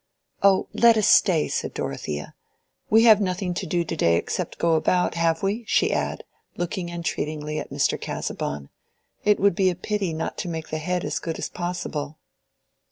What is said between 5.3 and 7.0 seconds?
we?" she added, looking